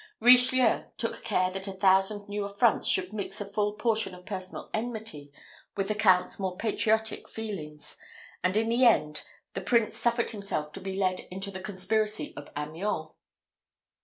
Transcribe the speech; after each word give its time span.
Richelieu 0.19 0.85
took 0.97 1.23
care 1.23 1.51
that 1.51 1.67
a 1.67 1.73
thousand 1.73 2.27
new 2.27 2.43
affronts 2.43 2.87
should 2.87 3.13
mix 3.13 3.39
a 3.39 3.45
full 3.45 3.73
portion 3.73 4.15
of 4.15 4.25
personal 4.25 4.71
enmity 4.73 5.31
with 5.77 5.89
the 5.89 5.93
Count's 5.93 6.39
more 6.39 6.57
patriotic 6.57 7.29
feelings, 7.29 7.97
and 8.43 8.57
in 8.57 8.67
the 8.69 8.83
end 8.83 9.21
the 9.53 9.61
prince 9.61 9.95
suffered 9.95 10.31
himself 10.31 10.71
to 10.71 10.81
be 10.81 10.97
led 10.97 11.19
into 11.29 11.51
the 11.51 11.61
conspiracy 11.61 12.33
of 12.35 12.49
Amiens. 12.57 13.09